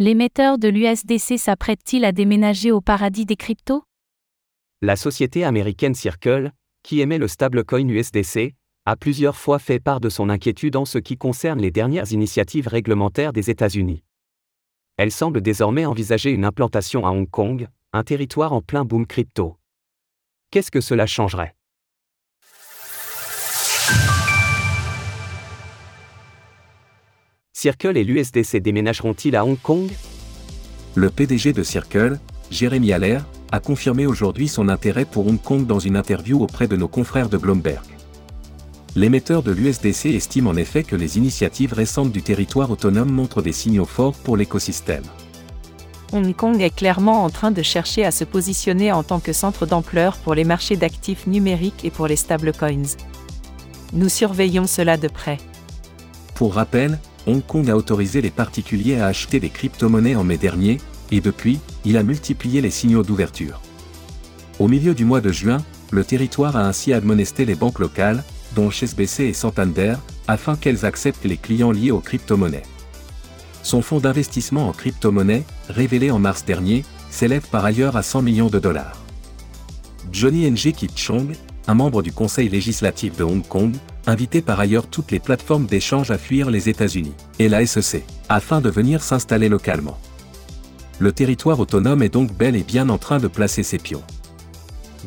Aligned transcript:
L'émetteur 0.00 0.58
de 0.58 0.68
l'USDC 0.68 1.38
s'apprête-t-il 1.38 2.04
à 2.04 2.12
déménager 2.12 2.70
au 2.70 2.80
paradis 2.80 3.26
des 3.26 3.34
cryptos? 3.34 3.82
La 4.80 4.94
société 4.94 5.42
américaine 5.42 5.96
Circle, 5.96 6.52
qui 6.84 7.00
émet 7.00 7.18
le 7.18 7.26
stablecoin 7.26 7.88
USDC, 7.88 8.54
a 8.86 8.94
plusieurs 8.94 9.36
fois 9.36 9.58
fait 9.58 9.80
part 9.80 9.98
de 9.98 10.08
son 10.08 10.28
inquiétude 10.28 10.76
en 10.76 10.84
ce 10.84 10.98
qui 10.98 11.16
concerne 11.16 11.60
les 11.60 11.72
dernières 11.72 12.12
initiatives 12.12 12.68
réglementaires 12.68 13.32
des 13.32 13.50
États-Unis. 13.50 14.04
Elle 14.98 15.10
semble 15.10 15.40
désormais 15.40 15.84
envisager 15.84 16.30
une 16.30 16.44
implantation 16.44 17.04
à 17.04 17.10
Hong 17.10 17.28
Kong, 17.28 17.66
un 17.92 18.04
territoire 18.04 18.52
en 18.52 18.62
plein 18.62 18.84
boom 18.84 19.04
crypto. 19.04 19.56
Qu'est-ce 20.52 20.70
que 20.70 20.80
cela 20.80 21.06
changerait? 21.08 21.56
Circle 27.60 27.96
et 27.96 28.04
l'USDC 28.04 28.58
déménageront-ils 28.58 29.34
à 29.34 29.44
Hong 29.44 29.60
Kong? 29.60 29.90
Le 30.94 31.10
PDG 31.10 31.52
de 31.52 31.64
Circle, 31.64 32.20
Jérémy 32.52 32.92
Allaire, 32.92 33.26
a 33.50 33.58
confirmé 33.58 34.06
aujourd'hui 34.06 34.46
son 34.46 34.68
intérêt 34.68 35.04
pour 35.04 35.26
Hong 35.26 35.42
Kong 35.42 35.66
dans 35.66 35.80
une 35.80 35.96
interview 35.96 36.40
auprès 36.40 36.68
de 36.68 36.76
nos 36.76 36.86
confrères 36.86 37.28
de 37.28 37.36
Bloomberg. 37.36 37.82
L'émetteur 38.94 39.42
de 39.42 39.50
l'USDC 39.50 40.06
estime 40.06 40.46
en 40.46 40.54
effet 40.54 40.84
que 40.84 40.94
les 40.94 41.18
initiatives 41.18 41.72
récentes 41.72 42.12
du 42.12 42.22
territoire 42.22 42.70
autonome 42.70 43.10
montrent 43.10 43.42
des 43.42 43.50
signaux 43.50 43.86
forts 43.86 44.14
pour 44.14 44.36
l'écosystème. 44.36 45.02
Hong 46.12 46.32
Kong 46.36 46.62
est 46.62 46.72
clairement 46.72 47.24
en 47.24 47.28
train 47.28 47.50
de 47.50 47.62
chercher 47.62 48.04
à 48.04 48.12
se 48.12 48.22
positionner 48.22 48.92
en 48.92 49.02
tant 49.02 49.18
que 49.18 49.32
centre 49.32 49.66
d'ampleur 49.66 50.16
pour 50.18 50.36
les 50.36 50.44
marchés 50.44 50.76
d'actifs 50.76 51.26
numériques 51.26 51.84
et 51.84 51.90
pour 51.90 52.06
les 52.06 52.14
stablecoins. 52.14 52.94
Nous 53.94 54.08
surveillons 54.08 54.68
cela 54.68 54.96
de 54.96 55.08
près. 55.08 55.38
Pour 56.36 56.54
rappel, 56.54 57.00
Hong 57.28 57.44
Kong 57.44 57.68
a 57.68 57.76
autorisé 57.76 58.22
les 58.22 58.30
particuliers 58.30 58.96
à 58.96 59.06
acheter 59.06 59.38
des 59.38 59.50
crypto-monnaies 59.50 60.16
en 60.16 60.24
mai 60.24 60.38
dernier, 60.38 60.78
et 61.10 61.20
depuis, 61.20 61.60
il 61.84 61.98
a 61.98 62.02
multiplié 62.02 62.62
les 62.62 62.70
signaux 62.70 63.02
d'ouverture. 63.02 63.60
Au 64.58 64.66
milieu 64.66 64.94
du 64.94 65.04
mois 65.04 65.20
de 65.20 65.30
juin, 65.30 65.58
le 65.90 66.04
territoire 66.04 66.56
a 66.56 66.66
ainsi 66.66 66.94
admonesté 66.94 67.44
les 67.44 67.54
banques 67.54 67.80
locales, 67.80 68.24
dont 68.56 68.70
HSBC 68.70 69.24
et 69.24 69.34
Santander, 69.34 69.96
afin 70.26 70.56
qu'elles 70.56 70.86
acceptent 70.86 71.26
les 71.26 71.36
clients 71.36 71.70
liés 71.70 71.90
aux 71.90 72.00
crypto-monnaies. 72.00 72.62
Son 73.62 73.82
fonds 73.82 74.00
d'investissement 74.00 74.66
en 74.66 74.72
crypto-monnaies, 74.72 75.44
révélé 75.68 76.10
en 76.10 76.18
mars 76.18 76.46
dernier, 76.46 76.82
s'élève 77.10 77.46
par 77.50 77.66
ailleurs 77.66 77.98
à 77.98 78.02
100 78.02 78.22
millions 78.22 78.48
de 78.48 78.58
dollars. 78.58 79.04
Johnny 80.10 80.50
Ng 80.50 80.72
Kit 80.72 80.92
Chong, 80.96 81.36
un 81.66 81.74
membre 81.74 82.02
du 82.02 82.10
Conseil 82.10 82.48
législatif 82.48 83.18
de 83.18 83.24
Hong 83.24 83.46
Kong, 83.46 83.74
invitait 84.08 84.40
par 84.40 84.58
ailleurs 84.58 84.86
toutes 84.86 85.10
les 85.10 85.20
plateformes 85.20 85.66
d'échange 85.66 86.10
à 86.10 86.16
fuir 86.16 86.50
les 86.50 86.70
États-Unis 86.70 87.12
et 87.38 87.48
la 87.48 87.64
SEC, 87.66 88.02
afin 88.30 88.62
de 88.62 88.70
venir 88.70 89.02
s'installer 89.02 89.50
localement. 89.50 89.98
Le 90.98 91.12
territoire 91.12 91.60
autonome 91.60 92.02
est 92.02 92.08
donc 92.08 92.32
bel 92.32 92.56
et 92.56 92.62
bien 92.62 92.88
en 92.88 92.96
train 92.96 93.18
de 93.18 93.28
placer 93.28 93.62
ses 93.62 93.78
pions. 93.78 94.02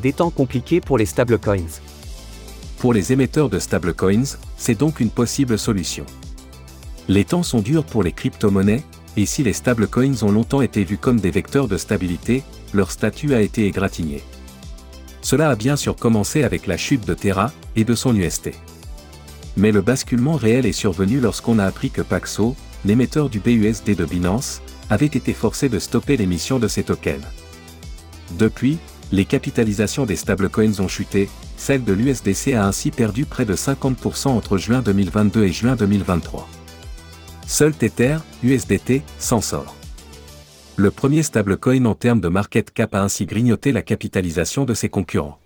Des 0.00 0.12
temps 0.12 0.30
compliqués 0.30 0.80
pour 0.80 0.98
les 0.98 1.06
stablecoins. 1.06 1.80
Pour 2.78 2.94
les 2.94 3.12
émetteurs 3.12 3.50
de 3.50 3.58
stablecoins, 3.58 4.38
c'est 4.56 4.78
donc 4.78 5.00
une 5.00 5.10
possible 5.10 5.58
solution. 5.58 6.06
Les 7.08 7.24
temps 7.24 7.42
sont 7.42 7.60
durs 7.60 7.84
pour 7.84 8.04
les 8.04 8.12
crypto-monnaies, 8.12 8.84
et 9.16 9.26
si 9.26 9.42
les 9.42 9.52
stablecoins 9.52 10.22
ont 10.22 10.30
longtemps 10.30 10.62
été 10.62 10.84
vus 10.84 10.96
comme 10.96 11.18
des 11.18 11.32
vecteurs 11.32 11.66
de 11.66 11.76
stabilité, 11.76 12.44
leur 12.72 12.92
statut 12.92 13.34
a 13.34 13.40
été 13.40 13.66
égratigné. 13.66 14.22
Cela 15.22 15.50
a 15.50 15.56
bien 15.56 15.74
sûr 15.74 15.96
commencé 15.96 16.44
avec 16.44 16.68
la 16.68 16.76
chute 16.76 17.04
de 17.04 17.14
Terra 17.14 17.50
et 17.74 17.84
de 17.84 17.94
son 17.96 18.14
UST. 18.14 18.52
Mais 19.56 19.72
le 19.72 19.82
basculement 19.82 20.36
réel 20.36 20.66
est 20.66 20.72
survenu 20.72 21.20
lorsqu'on 21.20 21.58
a 21.58 21.64
appris 21.66 21.90
que 21.90 22.02
Paxo, 22.02 22.56
l'émetteur 22.84 23.28
du 23.28 23.38
BUSD 23.38 23.94
de 23.94 24.04
Binance, 24.04 24.62
avait 24.90 25.06
été 25.06 25.32
forcé 25.32 25.68
de 25.68 25.78
stopper 25.78 26.16
l'émission 26.16 26.58
de 26.58 26.68
ses 26.68 26.82
tokens. 26.82 27.24
Depuis, 28.38 28.78
les 29.12 29.24
capitalisations 29.26 30.06
des 30.06 30.16
stablecoins 30.16 30.80
ont 30.80 30.88
chuté, 30.88 31.28
celle 31.56 31.84
de 31.84 31.92
l'USDC 31.92 32.54
a 32.54 32.66
ainsi 32.66 32.90
perdu 32.90 33.26
près 33.26 33.44
de 33.44 33.54
50% 33.54 34.28
entre 34.28 34.56
juin 34.56 34.80
2022 34.80 35.44
et 35.44 35.52
juin 35.52 35.76
2023. 35.76 36.48
Seul 37.46 37.74
Tether, 37.74 38.18
USDT, 38.42 39.02
s'en 39.18 39.42
sort. 39.42 39.76
Le 40.76 40.90
premier 40.90 41.22
stablecoin 41.22 41.84
en 41.84 41.94
termes 41.94 42.20
de 42.20 42.28
market 42.28 42.70
cap 42.70 42.94
a 42.94 43.02
ainsi 43.02 43.26
grignoté 43.26 43.72
la 43.72 43.82
capitalisation 43.82 44.64
de 44.64 44.72
ses 44.72 44.88
concurrents. 44.88 45.38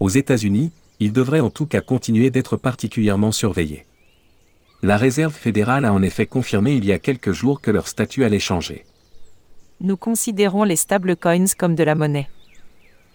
Aux 0.00 0.08
États-Unis, 0.08 0.72
il 1.00 1.12
devrait 1.12 1.40
en 1.40 1.50
tout 1.50 1.66
cas 1.66 1.80
continuer 1.80 2.30
d'être 2.30 2.56
particulièrement 2.56 3.32
surveillé. 3.32 3.86
La 4.82 4.96
Réserve 4.96 5.34
fédérale 5.34 5.84
a 5.84 5.92
en 5.92 6.02
effet 6.02 6.26
confirmé 6.26 6.72
il 6.72 6.84
y 6.84 6.92
a 6.92 6.98
quelques 6.98 7.32
jours 7.32 7.60
que 7.60 7.70
leur 7.70 7.88
statut 7.88 8.24
allait 8.24 8.38
changer. 8.38 8.84
Nous 9.80 9.96
considérons 9.96 10.64
les 10.64 10.76
stablecoins 10.76 11.54
comme 11.58 11.74
de 11.74 11.82
la 11.82 11.94
monnaie. 11.94 12.28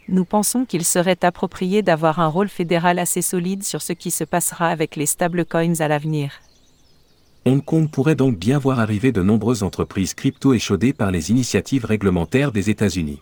Nous 0.07 0.25
pensons 0.25 0.65
qu'il 0.65 0.85
serait 0.85 1.23
approprié 1.23 1.81
d'avoir 1.81 2.19
un 2.19 2.27
rôle 2.27 2.49
fédéral 2.49 2.99
assez 2.99 3.23
solide 3.23 3.63
sur 3.63 3.81
ce 3.81 3.93
qui 3.93 4.11
se 4.11 4.23
passera 4.23 4.67
avec 4.67 4.95
les 4.95 5.07
stablecoins 5.07 5.79
à 5.79 5.87
l'avenir. 5.87 6.31
Hong 7.45 7.63
Kong 7.63 7.89
pourrait 7.89 8.15
donc 8.15 8.37
bien 8.37 8.57
voir 8.57 8.79
arriver 8.79 9.11
de 9.11 9.21
nombreuses 9.21 9.63
entreprises 9.63 10.15
crypto 10.15 10.53
échaudées 10.53 10.93
par 10.93 11.11
les 11.11 11.29
initiatives 11.29 11.85
réglementaires 11.85 12.51
des 12.51 12.71
États-Unis. 12.71 13.21